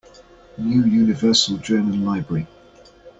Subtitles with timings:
[0.57, 2.47] New Universal German Library.